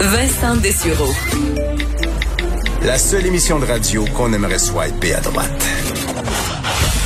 [0.00, 1.12] Vincent Dessureau.
[2.82, 5.66] La seule émission de radio qu'on aimerait swiper à droite.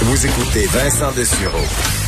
[0.03, 2.00] Vous écoutez Vincent Dessureau.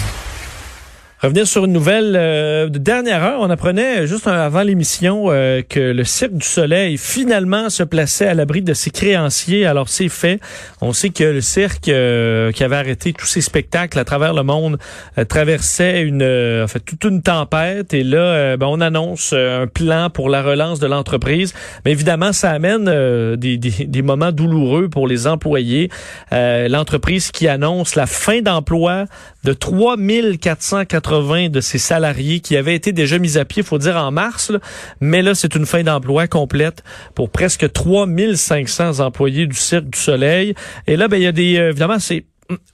[1.22, 5.78] Revenir sur une nouvelle euh, de dernière heure, on apprenait juste avant l'émission euh, que
[5.78, 9.64] le Cirque du Soleil finalement se plaçait à l'abri de ses créanciers.
[9.64, 10.40] Alors c'est fait.
[10.80, 14.42] On sait que le cirque euh, qui avait arrêté tous ses spectacles à travers le
[14.42, 14.78] monde
[15.28, 17.94] traversait une, en toute une tempête.
[17.94, 21.54] Et là, ben, on annonce un plan pour la relance de l'entreprise.
[21.84, 22.86] Mais évidemment, ça amène
[23.36, 25.88] des, des, moments douloureux pour les employés.
[26.32, 29.04] L'entreprise qui annonce la fin d'emploi
[29.44, 34.10] de 3480 de ses salariés qui avaient été déjà mis à pied, faut dire en
[34.10, 34.52] mars,
[35.00, 36.82] mais là c'est une fin d'emploi complète
[37.14, 40.54] pour presque 3500 employés du Cirque du Soleil.
[40.86, 42.24] Et là, ben il y a des euh, évidemment c'est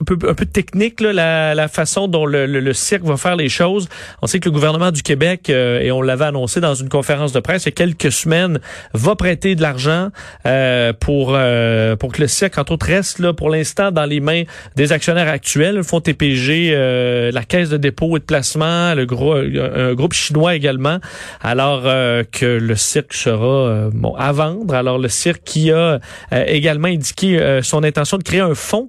[0.00, 3.88] un peu, technique la, façon dont le, le, cirque va faire les choses.
[4.22, 7.32] On sait que le gouvernement du Québec, euh, et on l'avait annoncé dans une conférence
[7.32, 8.60] de presse il y a quelques semaines,
[8.94, 10.08] va prêter de l'argent
[10.46, 14.20] euh, pour euh, pour que le cirque, entre autres, reste là pour l'instant dans les
[14.20, 14.44] mains
[14.76, 16.72] des actionnaires actuels, le fonds TPG,
[17.32, 20.98] la Caisse de dépôt et de placement, le un groupe chinois également,
[21.40, 24.74] alors que le cirque sera bon à vendre.
[24.74, 25.98] Alors le cirque qui a
[26.30, 28.88] également indiqué son intention de créer un fonds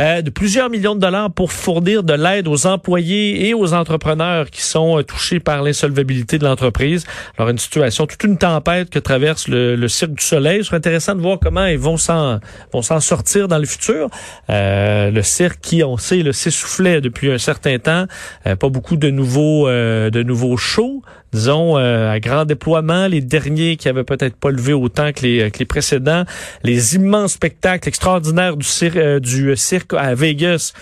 [0.00, 4.50] euh, de plusieurs millions de dollars pour fournir de l'aide aux employés et aux entrepreneurs
[4.50, 7.04] qui sont euh, touchés par l'insolvabilité de l'entreprise.
[7.36, 10.58] Alors une situation, toute une tempête que traverse le, Cirque du Soleil.
[10.58, 12.38] Ce serait intéressant de voir comment ils vont s'en
[12.72, 14.08] vont s'en sortir dans le futur.
[14.48, 18.06] Euh, le cirque qui, on sait, le s'essoufflait depuis un certain temps.
[18.44, 23.88] pas beaucoup de nouveaux de nouveaux shows disons, euh, à grand déploiement, les derniers qui
[23.88, 26.24] avaient peut-être pas levé autant que les, que les précédents,
[26.64, 30.72] les immenses spectacles extraordinaires du, euh, du cirque à Vegas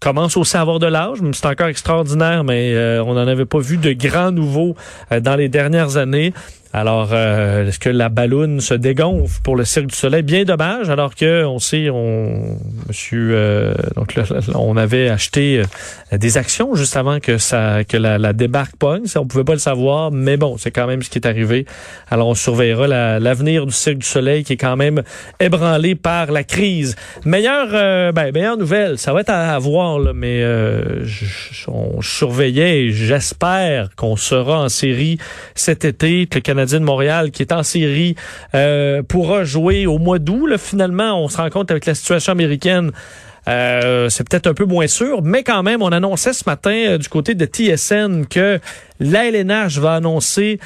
[0.00, 3.58] commencent aussi à avoir de l'âge, c'est encore extraordinaire, mais euh, on n'en avait pas
[3.58, 4.76] vu de grands nouveaux
[5.10, 6.34] dans les dernières années.
[6.76, 10.22] Alors, euh, est-ce que la balloune se dégonfle pour le Cirque du Soleil?
[10.22, 14.14] Bien dommage, alors que on sait, on, monsieur, euh, donc
[14.54, 15.62] on avait acheté
[16.12, 19.06] euh, des actions juste avant que ça, que la, débarque pogne.
[19.06, 21.64] Ça, on pouvait pas le savoir, mais bon, c'est quand même ce qui est arrivé.
[22.10, 22.86] Alors, on surveillera
[23.20, 25.02] l'avenir du Cirque du Soleil qui est quand même
[25.40, 26.94] ébranlé par la crise.
[27.24, 30.44] Meilleure, ben, meilleure nouvelle, ça va être à, voir, mais
[31.68, 35.16] on surveillait j'espère qu'on sera en série
[35.54, 38.16] cet été, que le Canada de Montréal qui est en série
[38.54, 40.56] euh, pourra jouer au mois d'août.
[40.58, 42.92] Finalement, on se rend compte avec la situation américaine.
[43.48, 46.98] Euh, c'est peut-être un peu moins sûr, mais quand même, on annonçait ce matin euh,
[46.98, 48.58] du côté de TSN que
[48.98, 50.58] l'ALNH va annoncer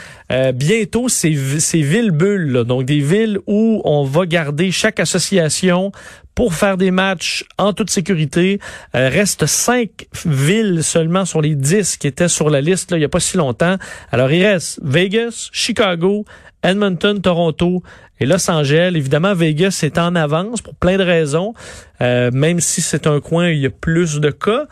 [0.54, 5.92] bientôt ces, ces villes bulles, donc des villes où on va garder chaque association
[6.40, 8.60] pour faire des matchs en toute sécurité.
[8.94, 13.04] Euh, reste cinq villes seulement sur les dix qui étaient sur la liste il n'y
[13.04, 13.76] a pas si longtemps.
[14.10, 16.24] Alors il reste Vegas, Chicago,
[16.62, 17.82] Edmonton, Toronto
[18.20, 18.92] et Los Angeles.
[18.96, 21.52] Évidemment, Vegas est en avance pour plein de raisons,
[22.00, 24.64] euh, même si c'est un coin où il y a plus de cas.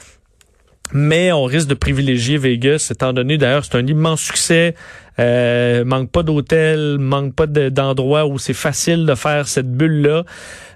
[0.94, 4.74] Mais on risque de privilégier Vegas, étant donné d'ailleurs c'est un immense succès.
[5.20, 10.24] Euh, manque pas d'hôtel, manque pas d'endroits où c'est facile de faire cette bulle-là.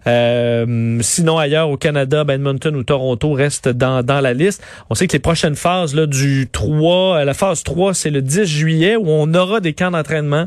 [0.06, 4.62] Euh, sinon, ailleurs au Canada, Edmonton ou Toronto restent dans, dans la liste.
[4.91, 8.20] On sait que les prochaines phases là, du 3, euh, la phase 3, c'est le
[8.20, 10.47] 10 juillet où on aura des camps d'entraînement.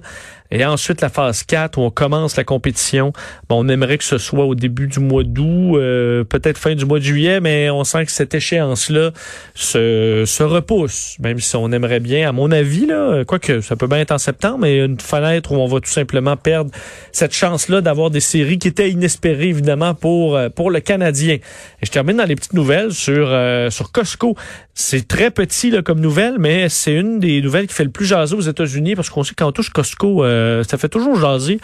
[0.52, 3.14] Et ensuite, la phase 4, où on commence la compétition.
[3.50, 6.86] Bon, on aimerait que ce soit au début du mois d'août, euh, peut-être fin du
[6.86, 9.12] mois de juillet, mais on sent que cette échéance-là
[9.54, 13.88] se, se repousse, même si on aimerait bien, à mon avis, là, quoique ça peut
[13.88, 16.72] bien être en septembre, mais une fenêtre où on va tout simplement perdre
[17.12, 21.36] cette chance-là d'avoir des séries qui étaient inespérées, évidemment, pour, euh, pour le Canadien.
[21.36, 24.36] Et je termine dans les petites nouvelles sur, euh, sur Costco.
[24.74, 28.06] C'est très petit là, comme nouvelle, mais c'est une des nouvelles qui fait le plus
[28.06, 30.35] jaser aux États-Unis parce qu'on sait quand on touche Costco, euh,
[30.68, 31.60] ça fait toujours jaser.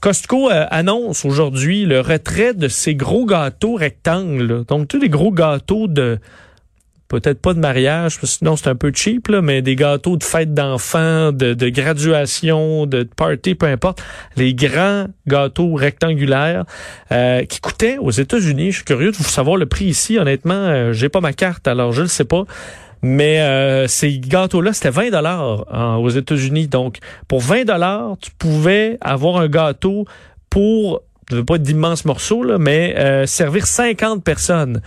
[0.00, 4.64] Costco euh, annonce aujourd'hui le retrait de ces gros gâteaux rectangles.
[4.66, 6.18] Donc, tous les gros gâteaux de
[7.08, 10.16] peut-être pas de mariage, parce que sinon c'est un peu cheap, là, mais des gâteaux
[10.16, 14.02] de fête d'enfants, de, de, graduation, de party, peu importe.
[14.36, 16.64] Les grands gâteaux rectangulaires
[17.12, 18.72] euh, qui coûtaient aux États-Unis.
[18.72, 20.18] Je suis curieux de vous savoir le prix ici.
[20.18, 22.44] Honnêtement, euh, j'ai pas ma carte, alors je ne sais pas.
[23.02, 26.68] Mais euh, ces gâteaux-là, c'était 20 dollars aux États-Unis.
[26.68, 26.98] Donc,
[27.28, 30.06] pour 20 dollars, tu pouvais avoir un gâteau
[30.50, 31.02] pour,
[31.46, 34.80] pas d'immenses morceaux, là, mais servir 50 personnes.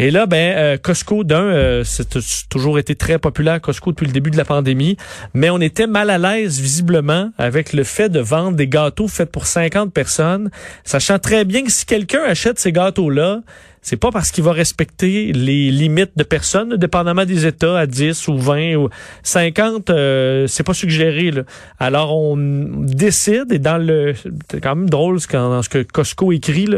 [0.00, 2.08] Et là, ben, euh, Costco, d'un, euh, c'est
[2.48, 4.96] toujours été très populaire, Costco, depuis le début de la pandémie,
[5.34, 9.30] mais on était mal à l'aise, visiblement, avec le fait de vendre des gâteaux faits
[9.30, 10.50] pour 50 personnes,
[10.84, 13.42] sachant très bien que si quelqu'un achète ces gâteaux-là,
[13.82, 18.28] c'est pas parce qu'il va respecter les limites de personnes, dépendamment des États, à 10
[18.28, 18.88] ou 20 ou
[19.22, 21.32] 50, euh, c'est pas suggéré.
[21.78, 24.14] Alors, on décide, et dans le...
[24.50, 26.68] C'est quand même drôle quand, dans ce que Costco écrit,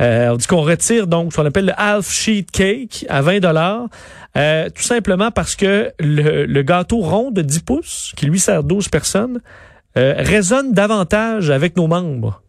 [0.00, 3.40] euh, on dit qu'on retire donc ce qu'on appelle le half sheet cake à 20
[3.40, 3.86] dollars,
[4.36, 8.64] euh, tout simplement parce que le, le, gâteau rond de 10 pouces, qui lui sert
[8.64, 9.40] 12 personnes,
[9.96, 12.42] euh, résonne davantage avec nos membres.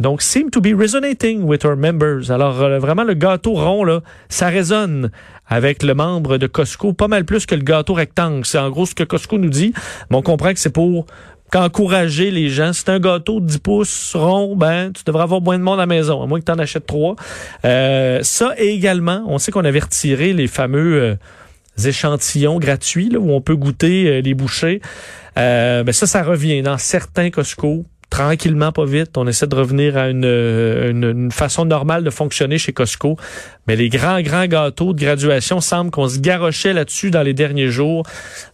[0.00, 2.30] Donc, seem to be resonating with our members.
[2.30, 5.10] Alors, euh, vraiment, le gâteau rond, là, ça résonne
[5.46, 8.44] avec le membre de Costco pas mal plus que le gâteau rectangle.
[8.44, 9.72] C'est en gros ce que Costco nous dit.
[10.10, 11.06] Mais on comprend que c'est pour
[11.50, 12.72] qu'encourager les gens.
[12.72, 15.82] C'est un gâteau de 10 pouces rond, ben, tu devrais avoir moins de monde à
[15.82, 17.16] la maison, à moins que tu en achètes trois.
[17.64, 23.18] Euh, ça, et également, on sait qu'on avait retiré les fameux euh, échantillons gratuits, là,
[23.18, 24.80] où on peut goûter les bouchées.
[25.34, 29.16] ben ça, ça revient dans certains Costco tranquillement, pas vite.
[29.16, 33.16] On essaie de revenir à une, une, façon normale de fonctionner chez Costco.
[33.66, 37.68] Mais les grands, grands gâteaux de graduation semblent qu'on se garochait là-dessus dans les derniers
[37.68, 38.04] jours.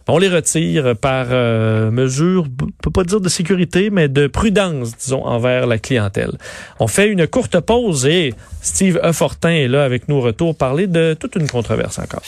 [0.07, 4.97] On les retire par euh, mesure, on peut pas dire de sécurité, mais de prudence,
[4.97, 6.37] disons, envers la clientèle.
[6.79, 9.13] On fait une courte pause et Steve E.
[9.13, 12.21] Fortin est là avec nous au retour parler de toute une controverse encore.